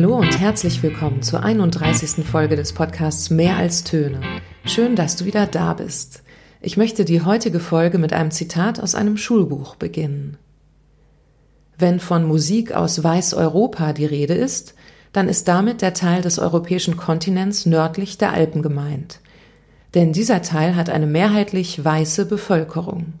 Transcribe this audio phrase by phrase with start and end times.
[0.00, 2.24] Hallo und herzlich willkommen zur 31.
[2.24, 4.20] Folge des Podcasts Mehr als Töne.
[4.64, 6.22] Schön, dass du wieder da bist.
[6.60, 10.36] Ich möchte die heutige Folge mit einem Zitat aus einem Schulbuch beginnen.
[11.76, 14.76] Wenn von Musik aus Weißeuropa die Rede ist,
[15.12, 19.18] dann ist damit der Teil des europäischen Kontinents nördlich der Alpen gemeint.
[19.94, 23.14] Denn dieser Teil hat eine mehrheitlich weiße Bevölkerung.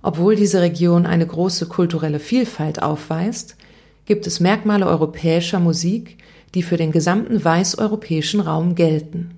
[0.00, 3.58] Obwohl diese Region eine große kulturelle Vielfalt aufweist,
[4.04, 6.18] gibt es Merkmale europäischer Musik,
[6.54, 9.32] die für den gesamten weißeuropäischen Raum gelten.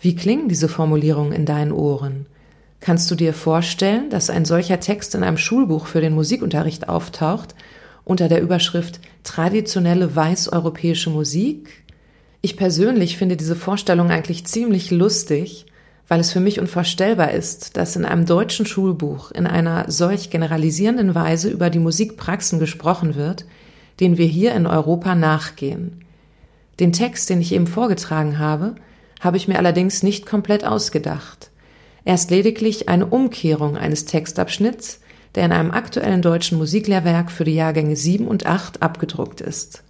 [0.00, 2.26] Wie klingen diese Formulierungen in deinen Ohren?
[2.80, 7.54] Kannst du dir vorstellen, dass ein solcher Text in einem Schulbuch für den Musikunterricht auftaucht,
[8.04, 11.84] unter der Überschrift traditionelle weißeuropäische Musik?
[12.40, 15.66] Ich persönlich finde diese Vorstellung eigentlich ziemlich lustig,
[16.08, 21.14] weil es für mich unvorstellbar ist, dass in einem deutschen Schulbuch in einer solch generalisierenden
[21.14, 23.44] Weise über die Musikpraxen gesprochen wird,
[24.00, 26.04] den wir hier in Europa nachgehen.
[26.80, 28.76] Den Text, den ich eben vorgetragen habe,
[29.20, 31.50] habe ich mir allerdings nicht komplett ausgedacht.
[32.04, 35.00] Er ist lediglich eine Umkehrung eines Textabschnitts,
[35.34, 39.82] der in einem aktuellen deutschen Musiklehrwerk für die Jahrgänge 7 und 8 abgedruckt ist.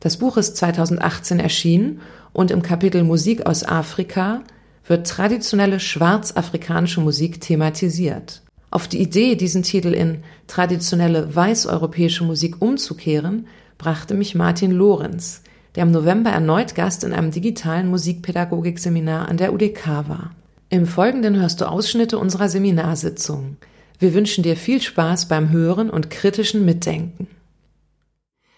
[0.00, 2.00] Das Buch ist 2018 erschienen
[2.34, 4.42] und im Kapitel Musik aus Afrika
[4.86, 8.42] wird traditionelle schwarzafrikanische Musik thematisiert.
[8.70, 13.46] Auf die Idee, diesen Titel in traditionelle weißeuropäische Musik umzukehren,
[13.78, 15.42] brachte mich Martin Lorenz,
[15.74, 20.32] der im November erneut Gast in einem digitalen Musikpädagogikseminar an der UDK war.
[20.68, 23.56] Im Folgenden hörst du Ausschnitte unserer Seminarsitzung.
[23.98, 27.28] Wir wünschen dir viel Spaß beim Hören und kritischen Mitdenken.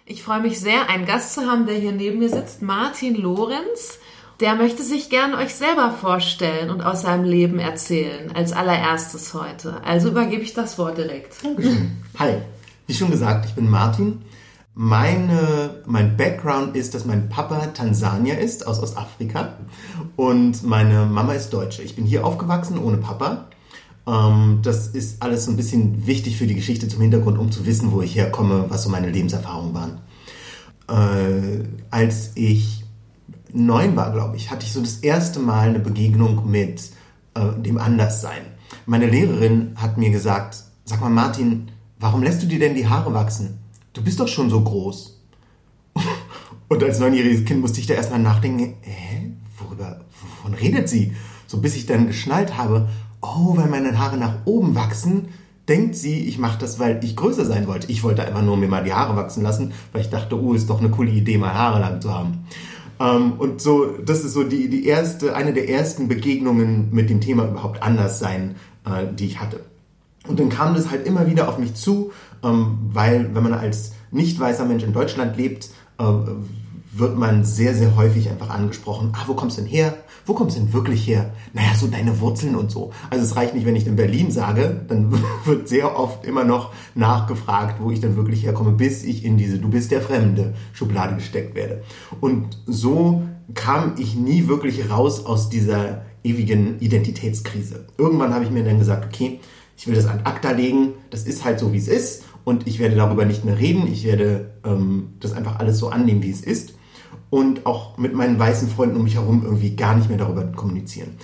[0.06, 3.98] Ich freue mich sehr, einen Gast zu haben, der hier neben mir sitzt, Martin Lorenz.
[4.40, 9.82] Der möchte sich gern euch selber vorstellen und aus seinem Leben erzählen, als allererstes heute.
[9.84, 11.44] Also übergebe ich das Wort direkt.
[11.44, 11.96] Dankeschön.
[12.20, 12.34] Hi,
[12.86, 14.22] wie schon gesagt, ich bin Martin.
[14.74, 19.54] Meine, mein Background ist, dass mein Papa Tansanier ist, aus Ostafrika,
[20.14, 21.82] und meine Mama ist Deutsche.
[21.82, 23.48] Ich bin hier aufgewachsen, ohne Papa.
[24.06, 27.66] Ähm, das ist alles so ein bisschen wichtig für die Geschichte zum Hintergrund, um zu
[27.66, 30.00] wissen, wo ich herkomme, was so meine Lebenserfahrungen waren.
[30.88, 32.77] Äh, als ich
[33.52, 36.90] neun war, glaube ich, hatte ich so das erste Mal eine Begegnung mit
[37.34, 38.42] äh, dem Anderssein.
[38.86, 43.12] Meine Lehrerin hat mir gesagt, sag mal Martin, warum lässt du dir denn die Haare
[43.14, 43.58] wachsen?
[43.92, 45.20] Du bist doch schon so groß.
[46.68, 51.14] Und als neunjähriges Kind musste ich da erstmal nachdenken, hä, worüber, wovon redet sie?
[51.46, 52.88] So bis ich dann geschnallt habe,
[53.22, 55.28] oh, weil meine Haare nach oben wachsen,
[55.68, 57.90] denkt sie, ich mache das, weil ich größer sein wollte.
[57.90, 60.68] Ich wollte einfach nur mir mal die Haare wachsen lassen, weil ich dachte, oh, ist
[60.70, 62.46] doch eine coole Idee, mal Haare lang zu haben.
[63.00, 67.20] Ähm, und so, das ist so die, die erste, eine der ersten Begegnungen mit dem
[67.20, 69.60] Thema überhaupt anders sein, äh, die ich hatte.
[70.26, 73.92] Und dann kam das halt immer wieder auf mich zu, ähm, weil wenn man als
[74.10, 76.04] nicht weißer Mensch in Deutschland lebt, äh,
[76.92, 79.94] wird man sehr, sehr häufig einfach angesprochen, ah, wo kommst du denn her?
[80.28, 81.32] Wo kommst du denn wirklich her?
[81.54, 82.92] Naja, so deine Wurzeln und so.
[83.08, 85.10] Also es reicht nicht, wenn ich in Berlin sage, dann
[85.46, 89.56] wird sehr oft immer noch nachgefragt, wo ich dann wirklich herkomme, bis ich in diese
[89.56, 91.82] Du bist der Fremde Schublade gesteckt werde.
[92.20, 93.22] Und so
[93.54, 97.86] kam ich nie wirklich raus aus dieser ewigen Identitätskrise.
[97.96, 99.40] Irgendwann habe ich mir dann gesagt, okay,
[99.78, 102.80] ich will das an ACTA legen, das ist halt so, wie es ist und ich
[102.80, 106.42] werde darüber nicht mehr reden, ich werde ähm, das einfach alles so annehmen, wie es
[106.42, 106.74] ist
[107.30, 111.16] und auch mit meinen weißen Freunden um mich herum irgendwie gar nicht mehr darüber kommunizieren.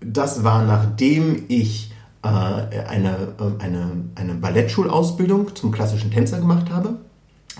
[0.00, 1.92] Das war nachdem ich
[2.22, 6.98] äh, eine, äh, eine, eine Ballettschulausbildung zum klassischen Tänzer gemacht habe,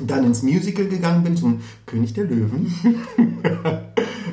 [0.00, 2.72] dann ins Musical gegangen bin zum König der Löwen.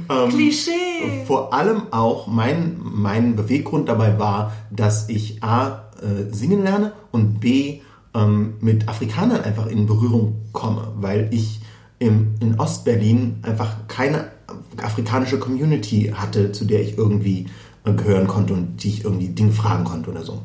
[0.10, 1.26] ähm, Klischee!
[1.26, 7.40] Vor allem auch mein, mein Beweggrund dabei war, dass ich A, äh, singen lerne und
[7.40, 7.82] B,
[8.16, 11.62] ähm, mit Afrikanern einfach in Berührung komme, weil ich
[12.00, 14.32] im, in Ostberlin einfach keine
[14.78, 17.46] afrikanische Community hatte, zu der ich irgendwie
[17.84, 20.42] äh, gehören konnte und die ich irgendwie Dinge fragen konnte oder so.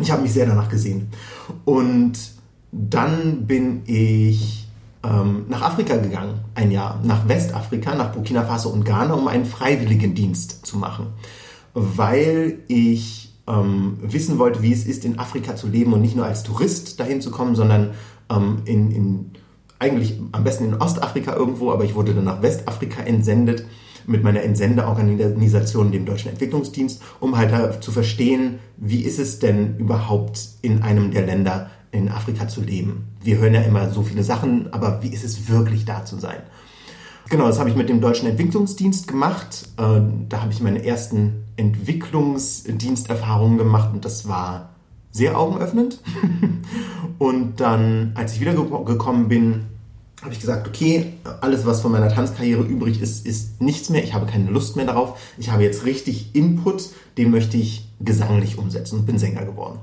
[0.00, 1.08] Ich habe mich sehr danach gesehen.
[1.64, 2.12] Und
[2.72, 4.68] dann bin ich
[5.02, 9.44] ähm, nach Afrika gegangen, ein Jahr, nach Westafrika, nach Burkina Faso und Ghana, um einen
[9.44, 11.06] Freiwilligendienst zu machen,
[11.74, 16.26] weil ich ähm, wissen wollte, wie es ist, in Afrika zu leben und nicht nur
[16.26, 17.90] als Tourist dahin zu kommen, sondern
[18.30, 19.30] ähm, in, in
[19.78, 23.64] eigentlich am besten in Ostafrika irgendwo, aber ich wurde dann nach Westafrika entsendet
[24.06, 30.40] mit meiner Entsendeorganisation, dem Deutschen Entwicklungsdienst, um halt zu verstehen, wie ist es denn überhaupt
[30.62, 33.08] in einem der Länder in Afrika zu leben.
[33.22, 36.38] Wir hören ja immer so viele Sachen, aber wie ist es wirklich da zu sein?
[37.28, 39.68] Genau, das habe ich mit dem Deutschen Entwicklungsdienst gemacht.
[39.76, 44.70] Äh, da habe ich meine ersten Entwicklungsdiensterfahrungen gemacht und das war
[45.10, 46.00] sehr augenöffnend.
[47.18, 49.66] und dann, als ich wiedergekommen bin,
[50.22, 54.02] habe ich gesagt, okay, alles, was von meiner Tanzkarriere übrig ist, ist nichts mehr.
[54.02, 55.18] Ich habe keine Lust mehr darauf.
[55.38, 59.78] Ich habe jetzt richtig Input, den möchte ich gesanglich umsetzen und bin Sänger geworden.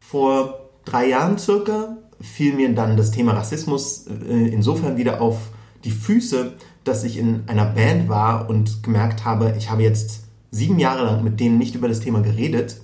[0.00, 5.50] Vor drei Jahren circa fiel mir dann das Thema Rassismus äh, insofern wieder auf
[5.84, 6.52] die Füße,
[6.84, 11.24] dass ich in einer Band war und gemerkt habe, ich habe jetzt sieben Jahre lang
[11.24, 12.80] mit denen nicht über das Thema geredet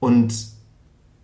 [0.00, 0.34] und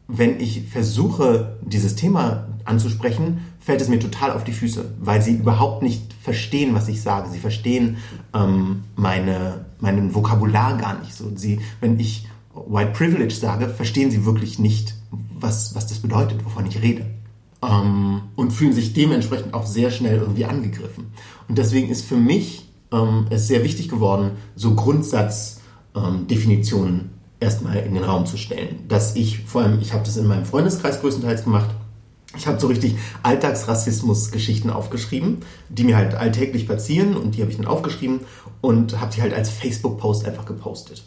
[0.09, 5.37] wenn ich versuche, dieses Thema anzusprechen, fällt es mir total auf die Füße, weil sie
[5.37, 7.31] überhaupt nicht verstehen, was ich sage.
[7.31, 7.97] Sie verstehen
[8.35, 11.31] ähm, meine, meinen Vokabular gar nicht so.
[11.35, 14.95] Sie, wenn ich White Privilege sage, verstehen sie wirklich nicht,
[15.39, 17.07] was, was das bedeutet, wovon ich rede.
[17.63, 21.07] Ähm, und fühlen sich dementsprechend auch sehr schnell irgendwie angegriffen.
[21.49, 27.11] Und deswegen ist für mich ähm, es sehr wichtig geworden, so Grundsatzdefinitionen ähm,
[27.43, 28.85] erstmal in den Raum zu stellen.
[28.89, 31.71] Dass ich, vor allem, ich habe das in meinem Freundeskreis größtenteils gemacht,
[32.37, 37.59] ich habe so richtig Alltagsrassismus-Geschichten aufgeschrieben, die mir halt alltäglich passieren und die habe ich
[37.59, 38.21] dann aufgeschrieben
[38.63, 41.05] und habe die halt als Facebook-Post einfach gepostet.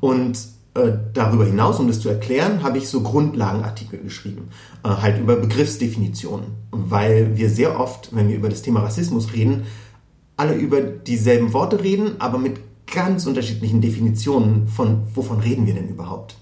[0.00, 0.38] Und
[0.74, 4.48] äh, darüber hinaus, um das zu erklären, habe ich so Grundlagenartikel geschrieben,
[4.82, 9.66] äh, halt über Begriffsdefinitionen, weil wir sehr oft, wenn wir über das Thema Rassismus reden,
[10.38, 12.58] alle über dieselben Worte reden, aber mit
[12.92, 16.36] ganz unterschiedlichen Definitionen von, wovon reden wir denn überhaupt.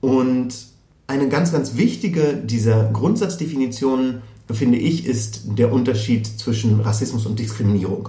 [0.00, 0.54] Und
[1.06, 8.08] eine ganz, ganz wichtige dieser Grundsatzdefinitionen, finde ich, ist der Unterschied zwischen Rassismus und Diskriminierung.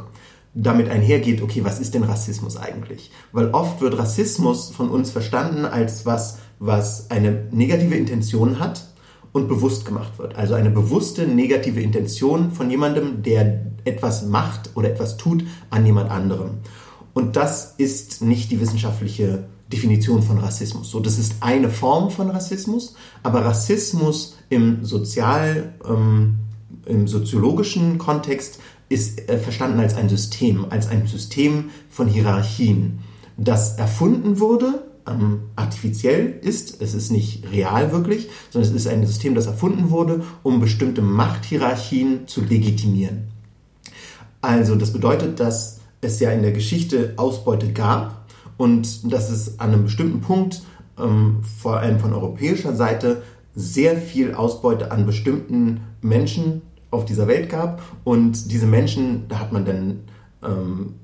[0.55, 3.11] Damit einhergeht, okay, was ist denn Rassismus eigentlich?
[3.31, 8.87] Weil oft wird Rassismus von uns verstanden als was, was eine negative Intention hat
[9.31, 10.35] und bewusst gemacht wird.
[10.35, 16.09] Also eine bewusste negative Intention von jemandem, der etwas macht oder etwas tut an jemand
[16.09, 16.57] anderem.
[17.13, 20.89] Und das ist nicht die wissenschaftliche Definition von Rassismus.
[20.89, 26.39] So, das ist eine Form von Rassismus, aber Rassismus im sozial, ähm,
[26.85, 28.59] im soziologischen Kontext
[28.89, 32.99] ist äh, verstanden als ein System, als ein System von Hierarchien,
[33.37, 39.05] das erfunden wurde, ähm, artifiziell ist, es ist nicht real wirklich, sondern es ist ein
[39.05, 43.29] System, das erfunden wurde, um bestimmte Machthierarchien zu legitimieren.
[44.41, 48.19] Also das bedeutet, dass es ja in der Geschichte Ausbeute gab,
[48.59, 50.61] und dass es an einem bestimmten Punkt,
[50.99, 53.23] ähm, vor allem von europäischer Seite,
[53.55, 56.61] sehr viel Ausbeute an bestimmten Menschen
[56.91, 57.81] auf dieser Welt gab.
[58.03, 59.99] Und diese Menschen, da hat man dann
[60.43, 60.95] ähm,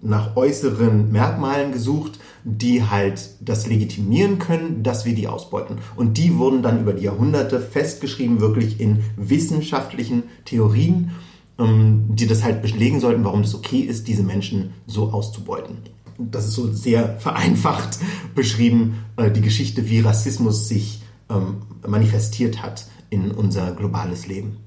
[0.00, 5.78] nach äußeren Merkmalen gesucht, die halt das legitimieren können, dass wir die ausbeuten.
[5.94, 11.12] Und die wurden dann über die Jahrhunderte festgeschrieben, wirklich in wissenschaftlichen Theorien,
[11.60, 15.78] die das halt belegen sollten, warum es okay ist, diese Menschen so auszubeuten
[16.18, 17.98] das ist so sehr vereinfacht
[18.34, 24.58] beschrieben, äh, die Geschichte, wie Rassismus sich ähm, manifestiert hat in unser globales Leben.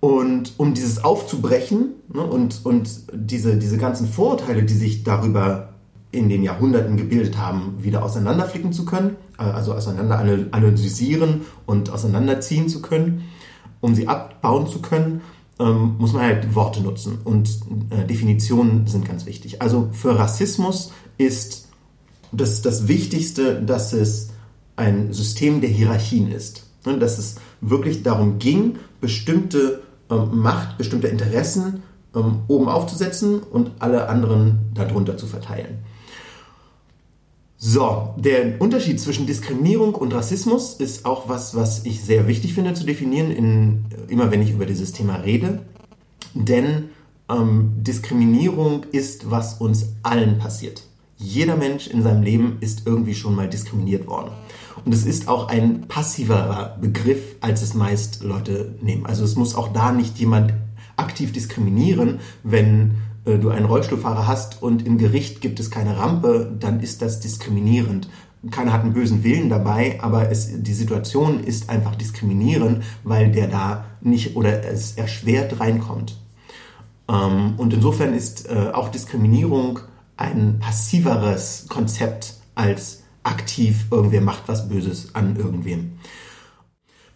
[0.00, 5.70] Und um dieses aufzubrechen ne, und, und diese, diese ganzen Vorurteile, die sich darüber
[6.10, 10.18] in den Jahrhunderten gebildet haben, wieder auseinanderflicken zu können, äh, also auseinander
[10.50, 13.24] analysieren und auseinanderziehen zu können,
[13.80, 15.22] um sie abbauen zu können,
[15.58, 17.48] ähm, muss man halt Worte nutzen und
[17.90, 19.62] äh, Definitionen sind ganz wichtig.
[19.62, 21.68] Also für Rassismus ist
[22.32, 24.30] das, das Wichtigste, dass es
[24.76, 26.64] ein System der Hierarchien ist.
[26.86, 31.82] Ne, dass es wirklich darum ging, bestimmte ähm, Macht, bestimmte Interessen
[32.14, 35.78] ähm, oben aufzusetzen und alle anderen darunter zu verteilen.
[37.66, 42.74] So, der Unterschied zwischen Diskriminierung und Rassismus ist auch was, was ich sehr wichtig finde
[42.74, 45.62] zu definieren, in, immer wenn ich über dieses Thema rede.
[46.34, 46.90] Denn
[47.30, 50.82] ähm, Diskriminierung ist, was uns allen passiert.
[51.16, 54.32] Jeder Mensch in seinem Leben ist irgendwie schon mal diskriminiert worden.
[54.84, 59.06] Und es ist auch ein passiverer Begriff, als es meist Leute nehmen.
[59.06, 60.52] Also es muss auch da nicht jemand
[60.96, 66.54] aktiv diskriminieren, wenn äh, du einen Rollstuhlfahrer hast und im Gericht gibt es keine Rampe,
[66.58, 68.08] dann ist das diskriminierend.
[68.50, 73.48] Keiner hat einen bösen Willen dabei, aber es, die Situation ist einfach diskriminierend, weil der
[73.48, 76.18] da nicht oder es erschwert reinkommt.
[77.08, 79.80] Ähm, und insofern ist äh, auch Diskriminierung
[80.16, 85.98] ein passiveres Konzept als aktiv irgendwer macht was Böses an irgendwem.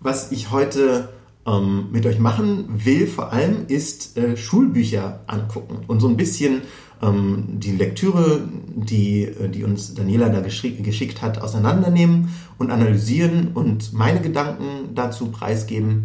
[0.01, 1.11] Was ich heute
[1.49, 6.63] ähm, mit euch machen will, vor allem, ist äh, Schulbücher angucken und so ein bisschen
[7.01, 8.43] ähm, die Lektüre,
[8.75, 15.27] die, äh, die uns Daniela da geschickt hat, auseinandernehmen und analysieren und meine Gedanken dazu
[15.27, 16.05] preisgeben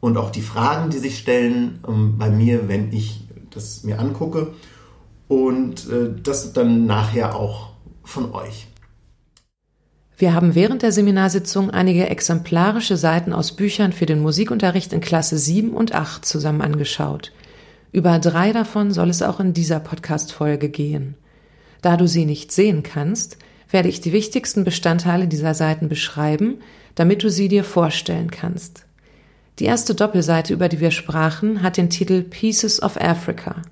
[0.00, 4.52] und auch die Fragen, die sich stellen ähm, bei mir, wenn ich das mir angucke
[5.28, 7.70] und äh, das dann nachher auch
[8.02, 8.68] von euch.
[10.16, 15.38] Wir haben während der Seminarsitzung einige exemplarische Seiten aus Büchern für den Musikunterricht in Klasse
[15.38, 17.32] 7 und 8 zusammen angeschaut.
[17.90, 21.16] Über drei davon soll es auch in dieser Podcast-Folge gehen.
[21.82, 23.38] Da du sie nicht sehen kannst,
[23.70, 26.58] werde ich die wichtigsten Bestandteile dieser Seiten beschreiben,
[26.94, 28.86] damit du sie dir vorstellen kannst.
[29.58, 33.62] Die erste Doppelseite, über die wir sprachen, hat den Titel Pieces of Africa.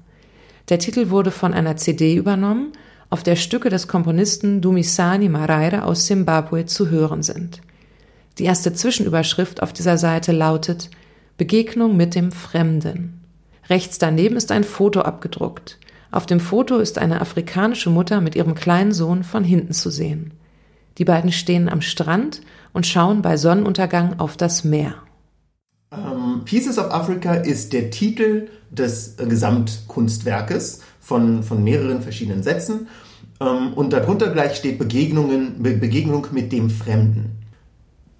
[0.68, 2.72] Der Titel wurde von einer CD übernommen
[3.12, 7.60] auf der Stücke des Komponisten Dumisani Maraira aus Simbabwe zu hören sind.
[8.38, 10.88] Die erste Zwischenüberschrift auf dieser Seite lautet
[11.36, 13.20] Begegnung mit dem Fremden.
[13.68, 15.78] Rechts daneben ist ein Foto abgedruckt.
[16.10, 20.32] Auf dem Foto ist eine afrikanische Mutter mit ihrem kleinen Sohn von hinten zu sehen.
[20.96, 22.40] Die beiden stehen am Strand
[22.72, 24.94] und schauen bei Sonnenuntergang auf das Meer.
[25.90, 32.86] Um, ähm, Pieces of Africa ist der Titel des Gesamtkunstwerkes von, von mehreren verschiedenen Sätzen
[33.40, 37.38] ähm, und darunter gleich steht Begegnungen, Be Begegnung mit dem Fremden.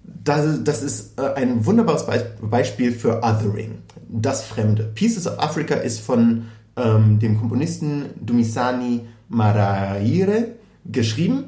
[0.03, 4.91] Das, das ist äh, ein wunderbares Be Beispiel für Othering, das Fremde.
[4.93, 11.45] Pieces of Africa ist von ähm, dem Komponisten Dumisani Maraire geschrieben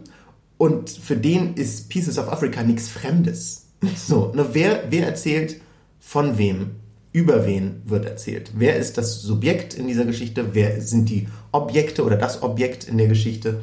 [0.57, 3.67] und für den ist Pieces of Africa nichts Fremdes.
[3.95, 5.61] So, ne, wer, wer erzählt
[5.99, 6.71] von wem?
[7.15, 8.51] Über wen wird erzählt.
[8.55, 10.49] Wer ist das Subjekt in dieser Geschichte?
[10.51, 13.61] Wer sind die Objekte oder das Objekt in der Geschichte?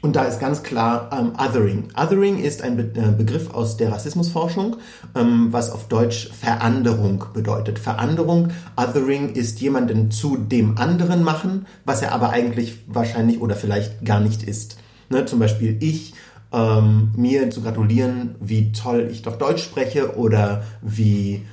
[0.00, 1.90] Und da ist ganz klar ähm, Othering.
[1.96, 4.76] Othering ist ein Be äh, Begriff aus der Rassismusforschung,
[5.14, 7.78] ähm, was auf Deutsch Veranderung bedeutet.
[7.78, 14.04] Veranderung, Othering ist jemanden zu dem anderen machen, was er aber eigentlich wahrscheinlich oder vielleicht
[14.04, 14.78] gar nicht ist.
[15.10, 16.12] Ne, zum Beispiel ich
[16.52, 21.44] ähm, mir zu gratulieren, wie toll ich doch Deutsch spreche oder wie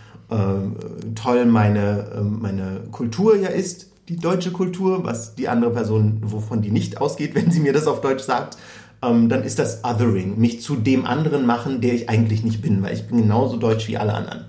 [1.15, 6.61] toll meine, äh, meine Kultur ja ist, die deutsche Kultur, was die andere Person, wovon
[6.61, 8.57] die nicht ausgeht, wenn sie mir das auf Deutsch sagt,
[9.01, 12.81] ähm, dann ist das Othering, mich zu dem anderen machen, der ich eigentlich nicht bin,
[12.81, 14.45] weil ich bin genauso deutsch wie alle anderen.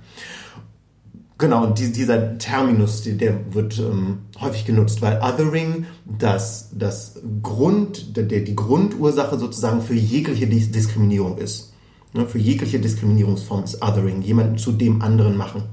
[1.39, 8.17] Genau, und die, dieser Terminus, der wird ähm, häufig genutzt, weil Othering das, das Grund,
[8.17, 11.75] der, die Grundursache sozusagen für jegliche Diskriminierung ist.
[12.17, 15.65] Ne, für jegliche Diskriminierungsform ist Othering, jemanden zu dem anderen machen.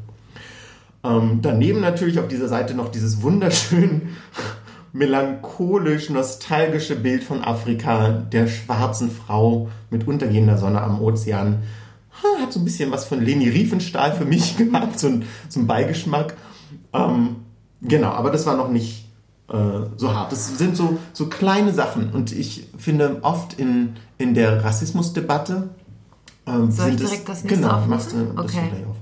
[1.02, 4.10] Ähm, daneben natürlich auf dieser Seite noch dieses wunderschön
[4.94, 11.64] melancholisch nostalgische Bild von Afrika, der schwarzen Frau mit untergehender Sonne am Ozean.
[12.42, 15.68] Hat so ein bisschen was von Leni Riefenstahl für mich gehabt, so, ein, so ein
[15.68, 16.36] Beigeschmack.
[16.92, 17.38] Ähm,
[17.82, 19.06] genau, aber das war noch nicht
[19.50, 19.56] äh,
[19.96, 20.34] so hart.
[20.34, 25.70] Das sind so, so kleine Sachen und ich finde oft in, in der Rassismusdebatte
[26.48, 28.70] ähm, Soll ich direkt das nächste Genau, machst du das okay.
[28.70, 28.98] gleich auf.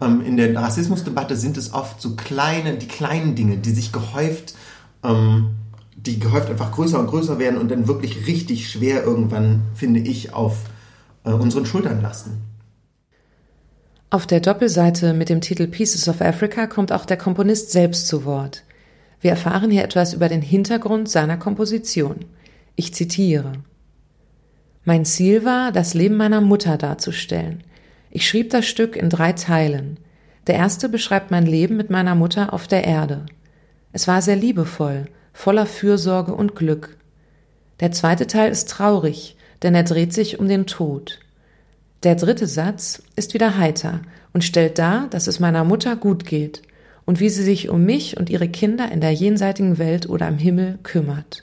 [0.00, 4.54] Ähm, in der Rassismusdebatte sind es oft so kleine, die kleinen Dinge, die sich gehäuft,
[5.02, 5.56] ähm,
[5.94, 10.32] die gehäuft einfach größer und größer werden und dann wirklich richtig schwer irgendwann, finde ich,
[10.32, 10.56] auf
[11.24, 12.42] äh, unseren Schultern lasten.
[14.10, 18.24] Auf der Doppelseite mit dem Titel Pieces of Africa kommt auch der Komponist selbst zu
[18.24, 18.62] Wort.
[19.20, 22.24] Wir erfahren hier etwas über den Hintergrund seiner Komposition.
[22.76, 23.52] Ich zitiere.
[24.88, 27.64] Mein Ziel war, das Leben meiner Mutter darzustellen.
[28.12, 29.98] Ich schrieb das Stück in drei Teilen.
[30.46, 33.26] Der erste beschreibt mein Leben mit meiner Mutter auf der Erde.
[33.92, 36.96] Es war sehr liebevoll, voller Fürsorge und Glück.
[37.80, 41.18] Der zweite Teil ist traurig, denn er dreht sich um den Tod.
[42.04, 44.02] Der dritte Satz ist wieder heiter
[44.32, 46.62] und stellt dar, dass es meiner Mutter gut geht
[47.06, 50.38] und wie sie sich um mich und ihre Kinder in der jenseitigen Welt oder im
[50.38, 51.42] Himmel kümmert.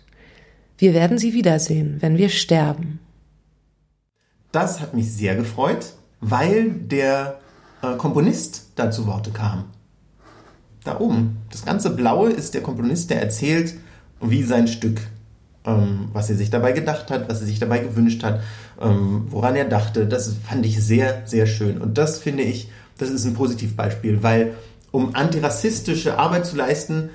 [0.78, 3.00] Wir werden sie wiedersehen, wenn wir sterben.
[4.54, 7.40] Das hat mich sehr gefreut, weil der
[7.82, 9.66] äh, Komponist da zu Worte kam.
[10.84, 11.38] Da oben.
[11.50, 13.74] Das ganze Blaue ist der Komponist, der erzählt,
[14.22, 15.02] wie sein Stück,
[15.66, 18.42] ähm, was er sich dabei gedacht hat, was er sich dabei gewünscht hat,
[18.80, 20.06] ähm, woran er dachte.
[20.06, 21.82] Das fand ich sehr, sehr schön.
[21.82, 22.70] Und das finde ich,
[23.00, 24.54] das ist ein Positivbeispiel, weil
[24.92, 27.10] um antirassistische Arbeit zu leisten,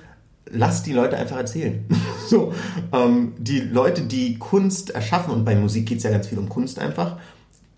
[0.53, 1.85] lasst die Leute einfach erzählen.
[2.29, 2.53] so,
[2.93, 6.49] ähm, die Leute, die Kunst erschaffen, und bei Musik geht es ja ganz viel um
[6.49, 7.17] Kunst einfach,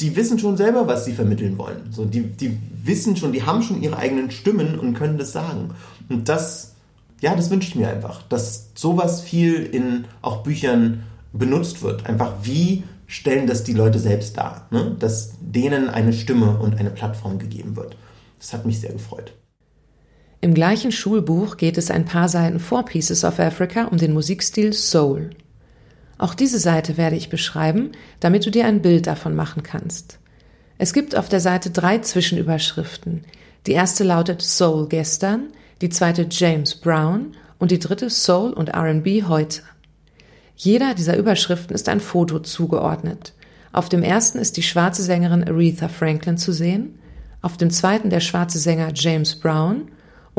[0.00, 1.90] die wissen schon selber, was sie vermitteln wollen.
[1.90, 5.70] So, die, die wissen schon, die haben schon ihre eigenen Stimmen und können das sagen.
[6.08, 6.74] Und das,
[7.20, 12.06] ja, das wünsche ich mir einfach, dass sowas viel in auch Büchern benutzt wird.
[12.06, 14.96] Einfach wie stellen das die Leute selbst dar, ne?
[14.98, 17.96] dass denen eine Stimme und eine Plattform gegeben wird.
[18.38, 19.34] Das hat mich sehr gefreut.
[20.42, 24.72] Im gleichen Schulbuch geht es ein paar Seiten vor Pieces of Africa um den Musikstil
[24.72, 25.30] Soul.
[26.16, 30.18] Auch diese Seite werde ich beschreiben, damit du dir ein Bild davon machen kannst.
[30.78, 33.24] Es gibt auf der Seite drei Zwischenüberschriften.
[33.66, 35.48] Die erste lautet Soul gestern,
[35.82, 39.60] die zweite James Brown und die dritte Soul und RB heute.
[40.56, 43.34] Jeder dieser Überschriften ist ein Foto zugeordnet.
[43.72, 46.98] Auf dem ersten ist die schwarze Sängerin Aretha Franklin zu sehen,
[47.42, 49.88] auf dem zweiten der schwarze Sänger James Brown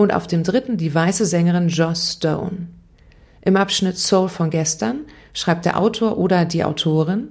[0.02, 2.68] und auf dem dritten die weiße Sängerin Joss Stone.
[3.42, 5.02] Im Abschnitt Soul von gestern
[5.34, 7.30] schreibt der Autor oder die Autorin,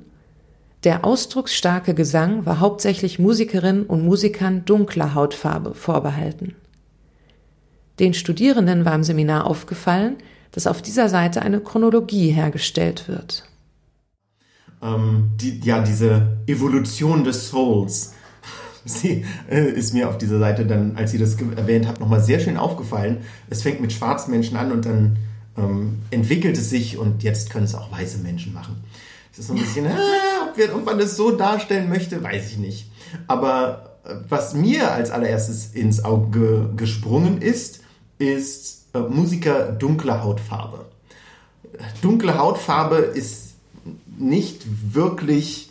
[0.84, 6.54] der ausdrucksstarke Gesang war hauptsächlich Musikerinnen und Musikern dunkler Hautfarbe vorbehalten.
[7.98, 10.16] Den Studierenden war im Seminar aufgefallen,
[10.52, 13.44] dass auf dieser Seite eine Chronologie hergestellt wird.
[14.82, 18.14] Ähm, die, ja, diese Evolution des Souls,
[18.84, 22.40] sie äh, ist mir auf dieser Seite dann, als ihr das erwähnt habt, nochmal sehr
[22.40, 23.18] schön aufgefallen.
[23.48, 25.16] Es fängt mit schwarzen Menschen an und dann
[25.56, 28.76] ähm, entwickelt es sich und jetzt können es auch weiße Menschen machen.
[29.32, 29.90] Es ist so ein bisschen, äh,
[30.74, 32.90] ob, man das so darstellen möchte, weiß ich nicht.
[33.26, 37.80] Aber äh, was mir als allererstes ins Auge gesprungen ist,
[38.18, 40.86] ist äh, Musiker dunkle Hautfarbe.
[42.02, 43.54] Dunkle Hautfarbe ist
[44.18, 44.62] nicht
[44.94, 45.70] wirklich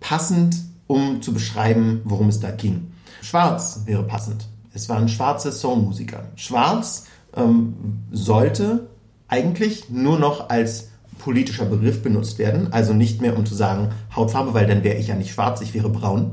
[0.00, 2.92] passend, um zu beschreiben, worum es da ging.
[3.22, 4.46] Schwarz wäre passend.
[4.72, 6.24] Es waren schwarze Soulmusiker.
[6.36, 7.74] Schwarz ähm,
[8.10, 8.88] sollte
[9.28, 10.88] eigentlich nur noch als
[11.18, 15.08] politischer Begriff benutzt werden, also nicht mehr um zu sagen Hautfarbe, weil dann wäre ich
[15.08, 16.32] ja nicht schwarz, ich wäre braun.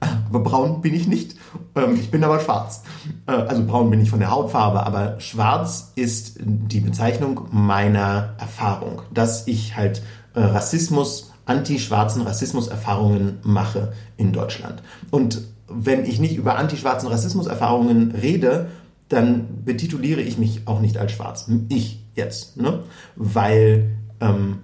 [0.00, 1.36] Aber braun bin ich nicht.
[1.74, 2.82] Ähm, ich bin aber schwarz.
[3.26, 9.02] Äh, also braun bin ich von der Hautfarbe, aber schwarz ist die Bezeichnung meiner Erfahrung,
[9.12, 10.02] dass ich halt
[10.34, 14.82] äh, Rassismus, anti-schwarzen Rassismus-Erfahrungen mache in Deutschland.
[15.10, 18.68] Und wenn ich nicht über anti-schwarzen Rassismus-Erfahrungen rede,
[19.08, 21.50] dann betituliere ich mich auch nicht als schwarz.
[21.68, 22.80] Ich jetzt, ne?
[23.16, 24.58] Weil ähm,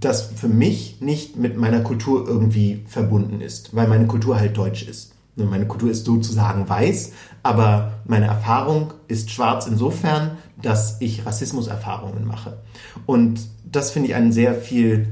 [0.00, 4.82] das für mich nicht mit meiner Kultur irgendwie verbunden ist, weil meine Kultur halt deutsch
[4.82, 5.14] ist.
[5.34, 12.58] Meine Kultur ist sozusagen weiß, aber meine Erfahrung ist schwarz insofern, dass ich Rassismuserfahrungen mache.
[13.06, 15.08] Und das finde ich einen sehr viel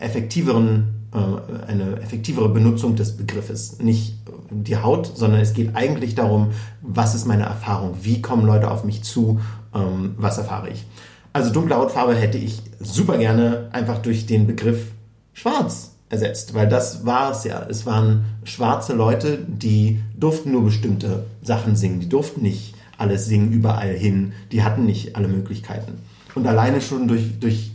[0.00, 3.78] effektiveren, äh, eine effektivere Benutzung des Begriffes.
[3.80, 4.18] Nicht
[4.50, 6.52] die Haut, sondern es geht eigentlich darum,
[6.82, 9.40] was ist meine Erfahrung, wie kommen Leute auf mich zu,
[9.74, 10.84] ähm, was erfahre ich.
[11.32, 14.92] Also dunkle Hautfarbe hätte ich super gerne einfach durch den Begriff
[15.32, 17.66] schwarz ersetzt, weil das war es ja.
[17.68, 23.52] Es waren schwarze Leute, die durften nur bestimmte Sachen singen, die durften nicht alles singen
[23.52, 25.94] überall hin, die hatten nicht alle Möglichkeiten.
[26.34, 27.72] Und alleine schon durch, durch,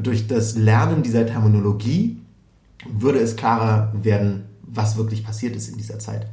[0.00, 2.18] durch das Lernen dieser Terminologie
[2.88, 6.26] würde es klarer werden, was wirklich passiert ist in dieser Zeit.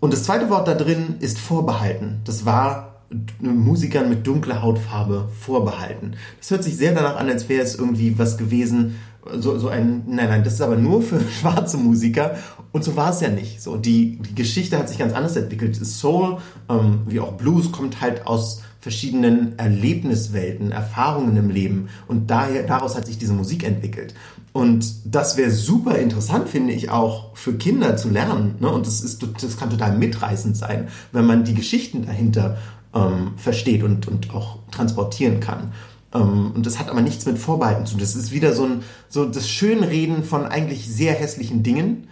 [0.00, 2.20] Und das zweite Wort da drin ist vorbehalten.
[2.24, 3.02] Das war
[3.40, 6.16] Musikern mit dunkler Hautfarbe vorbehalten.
[6.38, 8.96] Das hört sich sehr danach an, als wäre es irgendwie was gewesen,
[9.38, 12.36] so, so ein, nein, nein, das ist aber nur für schwarze Musiker
[12.72, 13.62] und so war es ja nicht.
[13.62, 15.76] So, die, die Geschichte hat sich ganz anders entwickelt.
[15.76, 22.64] Soul, ähm, wie auch Blues, kommt halt aus verschiedenen Erlebniswelten, Erfahrungen im Leben und daher,
[22.64, 24.12] daraus hat sich diese Musik entwickelt.
[24.52, 28.56] Und das wäre super interessant, finde ich, auch für Kinder zu lernen.
[28.60, 28.68] Ne?
[28.68, 32.58] Und das, ist, das kann total mitreißend sein, wenn man die Geschichten dahinter
[32.94, 35.72] ähm, versteht und, und auch transportieren kann.
[36.12, 38.00] Ähm, und das hat aber nichts mit Vorbehalten zu tun.
[38.00, 42.08] Das ist wieder so, ein, so das Schönreden von eigentlich sehr hässlichen Dingen,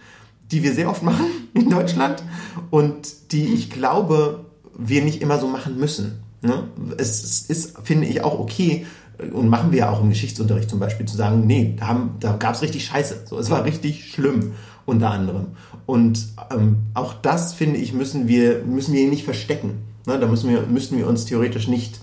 [0.51, 2.23] die wir sehr oft machen in Deutschland
[2.71, 6.23] und die ich glaube, wir nicht immer so machen müssen.
[6.43, 6.67] Ne?
[6.97, 8.85] Es, ist, finde ich, auch okay,
[9.31, 12.55] und machen wir ja auch im Geschichtsunterricht zum Beispiel, zu sagen, nee, da, da gab
[12.55, 13.23] es richtig Scheiße.
[13.25, 14.53] So, es war richtig schlimm,
[14.85, 15.47] unter anderem.
[15.85, 19.83] Und ähm, auch das, finde ich, müssen wir, müssen wir nicht verstecken.
[20.05, 21.99] Ne, da müssen wir, müssten wir uns theoretisch nicht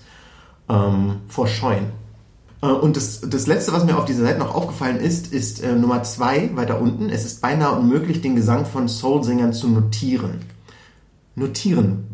[0.69, 1.87] ähm, vorscheuen.
[2.61, 5.75] Äh, und das, das letzte, was mir auf dieser Seite noch aufgefallen ist, ist äh,
[5.75, 7.09] Nummer zwei weiter unten.
[7.09, 10.39] Es ist beinahe unmöglich, den Gesang von Soul-Sängern zu notieren.
[11.35, 12.07] Notieren.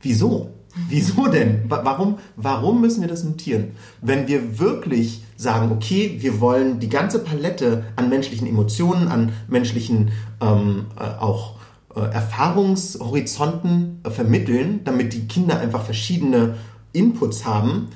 [0.00, 0.50] Wieso?
[0.88, 1.64] Wieso denn?
[1.68, 3.72] Warum, warum müssen wir das notieren?
[4.00, 10.12] Wenn wir wirklich sagen, okay, wir wollen die ganze Palette an menschlichen Emotionen, an menschlichen
[10.40, 11.56] ähm, äh, auch
[11.94, 16.54] äh, Erfahrungshorizonten äh, vermitteln, damit die Kinder einfach verschiedene
[16.92, 17.88] Inputs haben,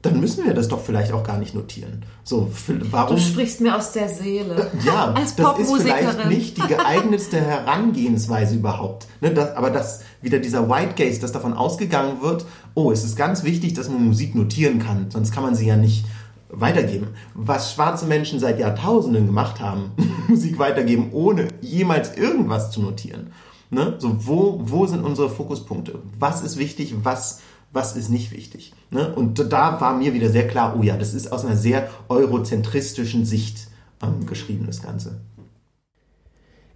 [0.00, 2.04] dann müssen wir das doch vielleicht auch gar nicht notieren.
[2.22, 2.50] So,
[2.90, 3.16] warum?
[3.16, 4.54] Du sprichst mir aus der Seele.
[4.54, 9.08] Äh, ja, Als das ist vielleicht nicht die geeignetste Herangehensweise überhaupt.
[9.20, 13.16] Ne, das, aber das wieder dieser White Gaze, dass davon ausgegangen wird, oh, es ist
[13.16, 16.04] ganz wichtig, dass man Musik notieren kann, sonst kann man sie ja nicht
[16.50, 17.08] weitergeben.
[17.34, 19.92] Was schwarze Menschen seit Jahrtausenden gemacht haben,
[20.28, 23.32] Musik weitergeben, ohne jemals irgendwas zu notieren.
[23.70, 23.96] Ne?
[23.98, 25.98] So, wo, wo sind unsere Fokuspunkte?
[26.18, 26.94] Was ist wichtig?
[27.02, 27.40] Was,
[27.72, 28.72] was ist nicht wichtig?
[28.90, 29.14] Ne?
[29.14, 33.26] Und da war mir wieder sehr klar, oh ja, das ist aus einer sehr eurozentristischen
[33.26, 33.68] Sicht
[34.02, 35.20] ähm, geschrieben, das Ganze.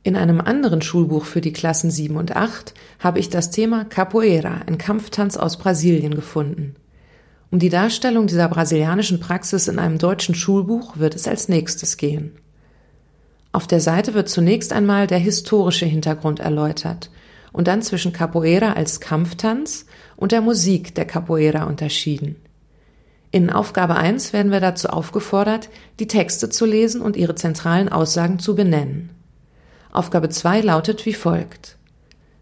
[0.04, 4.62] In einem anderen Schulbuch für die Klassen 7 und 8 habe ich das Thema Capoeira,
[4.66, 6.74] ein Kampftanz aus Brasilien, gefunden.
[7.52, 12.32] Um die Darstellung dieser brasilianischen Praxis in einem deutschen Schulbuch wird es als nächstes gehen.
[13.52, 17.10] Auf der Seite wird zunächst einmal der historische Hintergrund erläutert
[17.52, 19.86] und dann zwischen Capoeira als Kampftanz
[20.16, 22.36] und der Musik der Capoeira unterschieden.
[23.30, 25.68] In Aufgabe 1 werden wir dazu aufgefordert,
[26.00, 29.10] die Texte zu lesen und ihre zentralen Aussagen zu benennen.
[29.92, 31.76] Aufgabe 2 lautet wie folgt.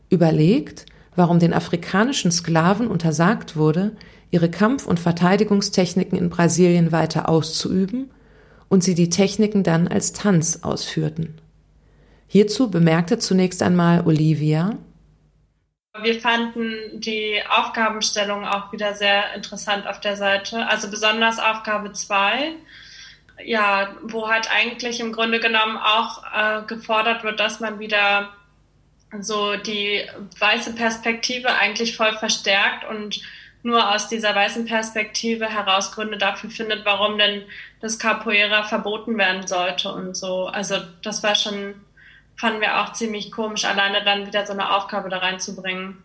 [0.09, 0.87] Überlegt,
[1.17, 3.97] warum den afrikanischen Sklaven untersagt wurde,
[4.31, 8.11] ihre Kampf- und Verteidigungstechniken in Brasilien weiter auszuüben
[8.69, 11.41] und sie die Techniken dann als Tanz ausführten.
[12.29, 14.79] Hierzu bemerkte zunächst einmal Olivia,
[16.03, 20.69] wir fanden die Aufgabenstellung auch wieder sehr interessant auf der Seite.
[20.69, 22.53] Also besonders Aufgabe 2,
[23.45, 28.31] ja, wo halt eigentlich im Grunde genommen auch äh, gefordert wird, dass man wieder
[29.21, 30.03] so die
[30.39, 33.21] weiße Perspektive eigentlich voll verstärkt und
[33.63, 37.43] nur aus dieser weißen Perspektive heraus Gründe dafür findet, warum denn
[37.81, 40.47] das Capoeira verboten werden sollte und so.
[40.47, 41.75] Also das war schon
[42.41, 45.99] fanden wir auch ziemlich komisch, alleine dann wieder so eine Aufgabe da reinzubringen.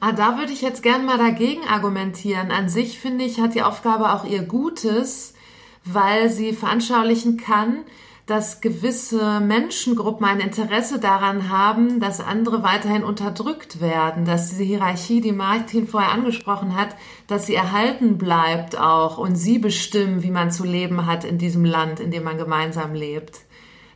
[0.00, 2.50] Ah, da würde ich jetzt gern mal dagegen argumentieren.
[2.50, 5.34] An sich finde ich, hat die Aufgabe auch ihr Gutes,
[5.84, 7.84] weil sie veranschaulichen kann,
[8.26, 15.20] dass gewisse Menschengruppen ein Interesse daran haben, dass andere weiterhin unterdrückt werden, dass diese Hierarchie,
[15.20, 16.94] die Martin vorher angesprochen hat,
[17.26, 21.64] dass sie erhalten bleibt auch und sie bestimmen, wie man zu leben hat in diesem
[21.64, 23.40] Land, in dem man gemeinsam lebt.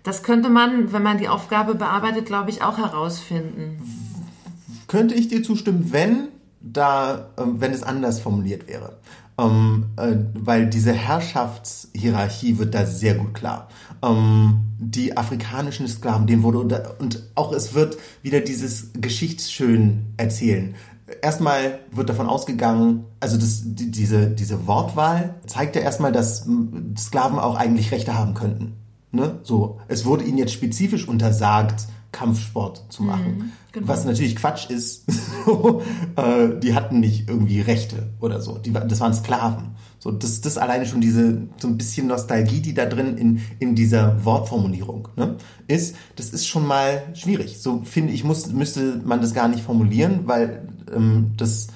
[0.03, 3.81] Das könnte man, wenn man die Aufgabe bearbeitet, glaube ich, auch herausfinden.
[4.89, 6.29] Könnte ich dir zustimmen, wenn
[6.61, 8.99] da, ähm, wenn es anders formuliert wäre.
[9.39, 13.69] Ähm, äh, weil diese Herrschaftshierarchie wird da sehr gut klar.
[14.03, 20.75] Ähm, die afrikanischen Sklaven, denen wurde unter, und auch es wird wieder dieses Geschichtsschön erzählen.
[21.21, 26.47] Erstmal wird davon ausgegangen, also das, die, diese, diese Wortwahl zeigt ja erstmal, dass
[26.97, 28.73] Sklaven auch eigentlich Rechte haben könnten.
[29.13, 29.39] Ne?
[29.43, 33.37] So, es wurde ihnen jetzt spezifisch untersagt, Kampfsport zu machen.
[33.37, 33.89] Mhm, genau.
[33.89, 35.05] Was natürlich Quatsch ist.
[36.17, 38.57] äh, die hatten nicht irgendwie Rechte oder so.
[38.59, 39.77] Die, das waren Sklaven.
[39.99, 43.75] So, das, das alleine schon diese, so ein bisschen Nostalgie, die da drin in, in
[43.75, 45.37] dieser Wortformulierung ne,
[45.67, 47.59] ist, das ist schon mal schwierig.
[47.59, 51.69] So finde ich, muss, müsste man das gar nicht formulieren, weil ähm, das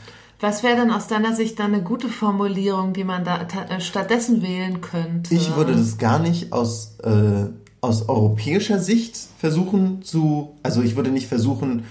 [0.43, 4.41] was wäre denn aus deiner Sicht dann eine gute Formulierung, die man da äh, stattdessen
[4.41, 5.35] wählen könnte?
[5.35, 7.49] Ich würde das gar nicht aus, äh,
[7.81, 11.85] aus europäischer Sicht versuchen zu, also ich würde nicht versuchen,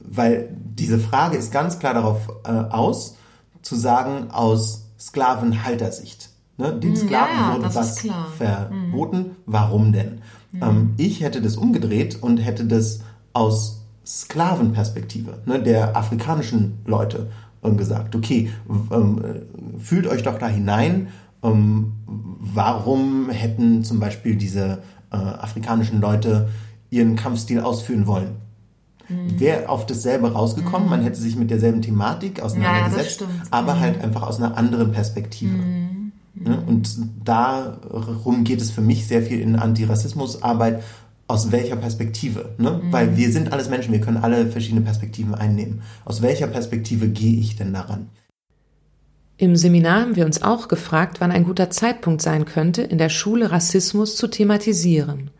[0.00, 3.16] weil diese Frage ist ganz klar darauf äh, aus,
[3.62, 6.30] zu sagen aus Sklavenhaltersicht.
[6.58, 6.72] Ne?
[6.72, 8.04] Den hm, Sklaven ja, ja, wurde was
[8.36, 9.18] verboten.
[9.18, 9.30] Mhm.
[9.46, 10.20] Warum denn?
[10.52, 10.62] Mhm.
[10.62, 13.00] Ähm, ich hätte das umgedreht und hätte das
[13.32, 17.30] aus Sklavenperspektive ne, der afrikanischen Leute
[17.60, 18.50] und gesagt, okay,
[18.90, 19.20] ähm,
[19.78, 21.08] fühlt euch doch da hinein,
[21.42, 24.78] ähm, warum hätten zum Beispiel diese
[25.10, 26.48] äh, afrikanischen Leute
[26.90, 28.36] ihren Kampfstil ausführen wollen?
[29.08, 29.38] Mhm.
[29.38, 30.90] Wäre auf dasselbe rausgekommen, mhm.
[30.90, 35.56] man hätte sich mit derselben Thematik auseinandergesetzt, ja, aber halt einfach aus einer anderen Perspektive.
[35.56, 36.12] Mhm.
[36.34, 36.62] Ne?
[36.66, 40.82] Und darum geht es für mich sehr viel in Antirassismusarbeit,
[41.28, 42.50] aus welcher Perspektive?
[42.58, 42.80] Ne?
[42.82, 42.92] Mhm.
[42.92, 45.82] Weil wir sind alles Menschen, wir können alle verschiedene Perspektiven einnehmen.
[46.04, 48.08] Aus welcher Perspektive gehe ich denn daran?
[49.38, 53.10] Im Seminar haben wir uns auch gefragt, wann ein guter Zeitpunkt sein könnte, in der
[53.10, 55.30] Schule Rassismus zu thematisieren.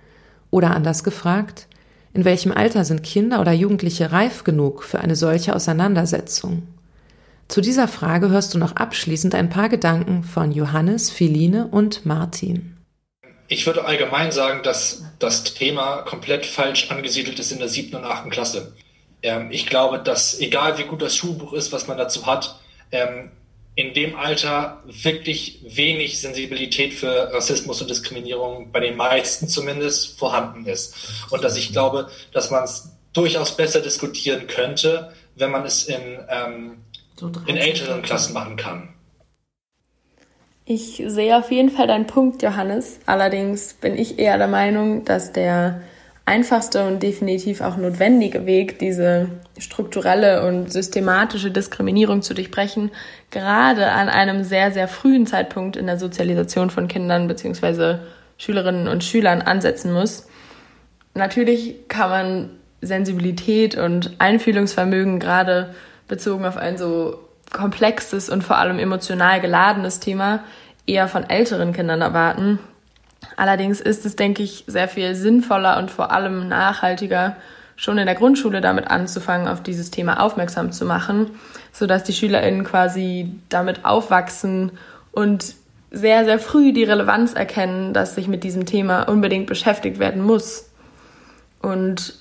[0.51, 1.67] Oder anders gefragt,
[2.13, 6.69] in welchem Alter sind Kinder oder Jugendliche reif genug für eine solche Auseinandersetzung?
[7.49, 12.77] Zu dieser Frage hörst du noch abschließend ein paar Gedanken von Johannes, Philine und Martin.
[13.49, 18.05] Ich würde allgemein sagen, dass das Thema komplett falsch angesiedelt ist in der siebten und
[18.05, 18.75] achten Klasse.
[19.23, 22.61] Ähm, ich glaube, dass egal wie gut das Schulbuch ist, was man dazu hat,
[22.93, 23.31] ähm,
[23.77, 30.65] in dem Alter wirklich wenig Sensibilität für Rassismus und Diskriminierung bei den meisten zumindest vorhanden
[30.65, 31.27] ist.
[31.31, 36.19] Und dass ich glaube, dass man es durchaus besser diskutieren könnte, wenn man es in,
[36.31, 36.79] ähm,
[37.17, 38.95] so in älteren Klassen machen kann.
[40.65, 42.99] Ich sehe auf jeden Fall deinen Punkt, Johannes.
[43.05, 45.83] Allerdings bin ich eher der Meinung, dass der
[46.27, 52.91] einfachste und definitiv auch notwendige Weg, diese strukturelle und systematische Diskriminierung zu durchbrechen,
[53.31, 57.99] gerade an einem sehr, sehr frühen Zeitpunkt in der Sozialisation von Kindern bzw.
[58.39, 60.27] Schülerinnen und Schülern ansetzen muss.
[61.15, 62.51] Natürlich kann man
[62.83, 65.75] Sensibilität und Einfühlungsvermögen gerade
[66.09, 67.21] bezogen auf ein so
[67.53, 70.45] komplexes und vor allem emotional geladenes Thema
[70.87, 72.59] eher von älteren Kindern erwarten.
[73.37, 77.37] Allerdings ist es, denke ich, sehr viel sinnvoller und vor allem nachhaltiger,
[77.77, 81.31] schon in der Grundschule damit anzufangen, auf dieses Thema aufmerksam zu machen,
[81.73, 84.73] sodass die SchülerInnen quasi damit aufwachsen
[85.13, 85.55] und
[85.91, 90.71] sehr, sehr früh die Relevanz erkennen, dass sich mit diesem Thema unbedingt beschäftigt werden muss.
[91.63, 92.15] Und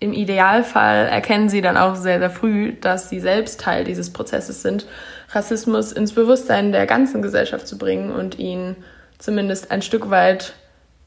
[0.00, 4.62] im Idealfall erkennen sie dann auch sehr, sehr früh, dass sie selbst Teil dieses Prozesses
[4.62, 4.86] sind,
[5.30, 8.76] Rassismus ins Bewusstsein der ganzen Gesellschaft zu bringen und ihn
[9.18, 10.54] zumindest ein Stück weit